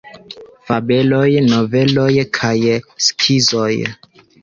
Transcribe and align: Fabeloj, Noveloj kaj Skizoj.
Fabeloj, 0.69 1.27
Noveloj 1.53 2.09
kaj 2.41 2.57
Skizoj. 3.09 3.73